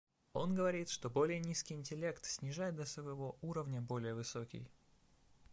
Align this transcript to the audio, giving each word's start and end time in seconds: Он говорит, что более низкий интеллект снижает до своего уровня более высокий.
Он 0.33 0.55
говорит, 0.55 0.89
что 0.89 1.11
более 1.11 1.37
низкий 1.39 1.75
интеллект 1.75 2.25
снижает 2.25 2.75
до 2.75 2.87
своего 2.87 3.37
уровня 3.43 3.81
более 3.83 4.15
высокий. 4.15 4.67